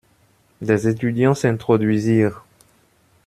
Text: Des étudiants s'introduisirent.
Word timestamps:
Des 0.61 0.87
étudiants 0.87 1.35
s'introduisirent. 1.35 2.43